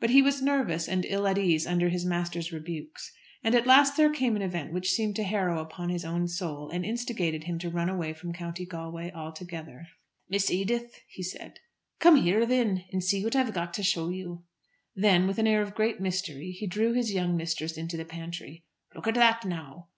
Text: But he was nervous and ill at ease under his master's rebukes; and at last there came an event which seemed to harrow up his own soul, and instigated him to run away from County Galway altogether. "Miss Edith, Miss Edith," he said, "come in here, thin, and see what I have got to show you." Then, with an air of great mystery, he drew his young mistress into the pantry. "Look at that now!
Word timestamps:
But 0.00 0.08
he 0.08 0.22
was 0.22 0.40
nervous 0.40 0.88
and 0.88 1.04
ill 1.04 1.26
at 1.26 1.36
ease 1.36 1.66
under 1.66 1.90
his 1.90 2.06
master's 2.06 2.50
rebukes; 2.50 3.12
and 3.44 3.54
at 3.54 3.66
last 3.66 3.94
there 3.98 4.08
came 4.10 4.34
an 4.34 4.40
event 4.40 4.72
which 4.72 4.90
seemed 4.90 5.16
to 5.16 5.22
harrow 5.22 5.60
up 5.60 5.74
his 5.90 6.02
own 6.02 6.28
soul, 6.28 6.70
and 6.70 6.82
instigated 6.82 7.44
him 7.44 7.58
to 7.58 7.68
run 7.68 7.90
away 7.90 8.14
from 8.14 8.32
County 8.32 8.64
Galway 8.64 9.12
altogether. 9.12 9.86
"Miss 10.30 10.50
Edith, 10.50 10.82
Miss 10.82 10.90
Edith," 10.90 11.00
he 11.08 11.22
said, 11.22 11.58
"come 12.00 12.16
in 12.16 12.22
here, 12.22 12.46
thin, 12.46 12.84
and 12.90 13.04
see 13.04 13.22
what 13.22 13.36
I 13.36 13.42
have 13.42 13.52
got 13.52 13.74
to 13.74 13.82
show 13.82 14.08
you." 14.08 14.44
Then, 14.94 15.26
with 15.26 15.36
an 15.38 15.46
air 15.46 15.60
of 15.60 15.74
great 15.74 16.00
mystery, 16.00 16.52
he 16.52 16.66
drew 16.66 16.94
his 16.94 17.12
young 17.12 17.36
mistress 17.36 17.76
into 17.76 17.98
the 17.98 18.06
pantry. 18.06 18.64
"Look 18.94 19.06
at 19.06 19.14
that 19.16 19.44
now! 19.44 19.88